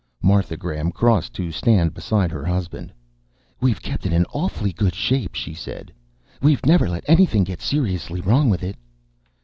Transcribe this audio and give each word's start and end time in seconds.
Martha 0.23 0.57
Graham 0.57 0.91
crossed 0.91 1.31
to 1.35 1.51
stand 1.51 1.93
beside 1.93 2.31
her 2.31 2.43
husband. 2.43 2.91
"We've 3.59 3.79
kept 3.83 4.03
it 4.07 4.11
in 4.11 4.25
awfully 4.33 4.73
good 4.73 4.95
shape," 4.95 5.35
she 5.35 5.53
said. 5.53 5.91
"We've 6.41 6.65
never 6.65 6.89
let 6.89 7.03
anything 7.07 7.43
get 7.43 7.61
seriously 7.61 8.19
wrong 8.19 8.49
with 8.49 8.63
it." 8.63 8.77